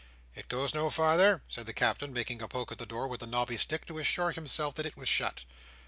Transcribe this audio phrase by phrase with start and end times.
[0.33, 3.27] "It goes no farther?" said the Captain, making a poke at the door with the
[3.27, 5.43] knobby stick to assure himself that it was shut.